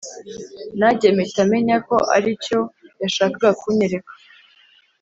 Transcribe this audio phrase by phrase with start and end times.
[0.79, 2.59] najye mpita menya ko aricyo
[3.01, 4.13] yashakaga kunyereka!